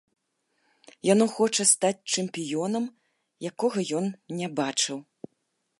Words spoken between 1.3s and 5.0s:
хоча стаць чэмпіёнам, якога ён не бачыў!